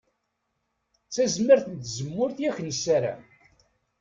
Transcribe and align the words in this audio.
D 1.05 1.09
tazmert 1.13 1.65
n 1.69 1.75
tzemmurt 1.77 2.37
i 2.45 2.45
ak-nessaram. 2.49 3.23